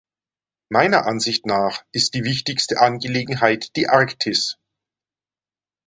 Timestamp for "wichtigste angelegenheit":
2.23-3.75